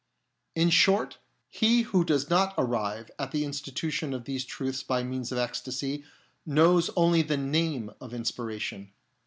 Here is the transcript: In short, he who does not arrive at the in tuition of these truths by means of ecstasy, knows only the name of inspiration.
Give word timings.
In 0.55 0.71
short, 0.71 1.19
he 1.47 1.83
who 1.83 2.03
does 2.03 2.27
not 2.27 2.55
arrive 2.57 3.11
at 3.19 3.29
the 3.29 3.43
in 3.43 3.51
tuition 3.51 4.15
of 4.15 4.25
these 4.25 4.43
truths 4.45 4.81
by 4.81 5.03
means 5.03 5.31
of 5.31 5.37
ecstasy, 5.37 6.03
knows 6.43 6.89
only 6.95 7.21
the 7.21 7.37
name 7.37 7.91
of 8.01 8.11
inspiration. 8.11 8.91